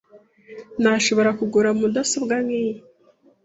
ntashobora 0.81 1.29
kugura 1.39 1.69
mudasobwa 1.79 2.35
nkiyi. 2.45 2.75